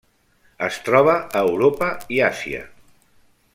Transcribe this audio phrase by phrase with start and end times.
[0.67, 2.65] Es troba a Europa i Àsia.